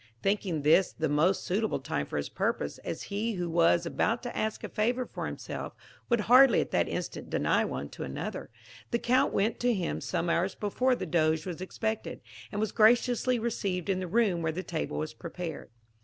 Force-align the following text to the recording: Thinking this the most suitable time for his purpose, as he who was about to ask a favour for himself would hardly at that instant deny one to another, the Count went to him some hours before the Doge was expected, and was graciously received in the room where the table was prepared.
Thinking 0.23 0.63
this 0.63 0.91
the 0.91 1.07
most 1.07 1.43
suitable 1.43 1.77
time 1.79 2.07
for 2.07 2.17
his 2.17 2.27
purpose, 2.27 2.79
as 2.79 3.03
he 3.03 3.33
who 3.33 3.47
was 3.47 3.85
about 3.85 4.23
to 4.23 4.35
ask 4.35 4.63
a 4.63 4.69
favour 4.69 5.05
for 5.05 5.27
himself 5.27 5.73
would 6.09 6.21
hardly 6.21 6.59
at 6.59 6.71
that 6.71 6.89
instant 6.89 7.29
deny 7.29 7.63
one 7.65 7.87
to 7.89 8.03
another, 8.03 8.49
the 8.89 8.97
Count 8.97 9.31
went 9.31 9.59
to 9.59 9.71
him 9.75 10.01
some 10.01 10.27
hours 10.27 10.55
before 10.55 10.95
the 10.95 11.05
Doge 11.05 11.45
was 11.45 11.61
expected, 11.61 12.19
and 12.51 12.59
was 12.59 12.71
graciously 12.71 13.37
received 13.37 13.89
in 13.89 13.99
the 13.99 14.07
room 14.07 14.41
where 14.41 14.51
the 14.51 14.63
table 14.63 14.97
was 14.97 15.13
prepared. 15.13 15.69